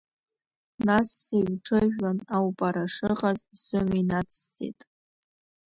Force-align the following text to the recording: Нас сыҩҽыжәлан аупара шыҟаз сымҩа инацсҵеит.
Нас 0.87 1.07
сыҩҽыжәлан 1.21 2.19
аупара 2.35 2.85
шыҟаз 2.93 3.39
сымҩа 3.63 3.97
инацсҵеит. 4.01 4.79